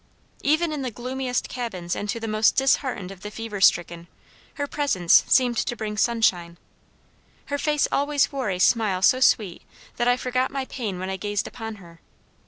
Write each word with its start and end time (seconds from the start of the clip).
"Even 0.41 0.71
in 0.71 0.81
the 0.81 0.89
gloomiest 0.89 1.47
cabins 1.47 1.95
and 1.95 2.09
to 2.09 2.19
the 2.19 2.27
most 2.27 2.55
disheartened 2.55 3.11
of 3.11 3.21
the 3.21 3.29
fever 3.29 3.61
stricken, 3.61 4.07
her 4.55 4.65
presence 4.65 5.23
seemed 5.27 5.57
to 5.57 5.75
bring 5.75 5.95
sunshine. 5.95 6.57
Her 7.53 7.59
face 7.59 7.87
always 7.91 8.31
wore 8.31 8.49
a 8.49 8.57
smile 8.57 9.03
so 9.03 9.19
sweet 9.19 9.61
that 9.97 10.07
I 10.07 10.17
forgot 10.17 10.49
my 10.49 10.65
pain 10.65 10.97
when 10.97 11.11
I 11.11 11.17
gazed 11.17 11.45
upon 11.45 11.75
her. 11.75 12.01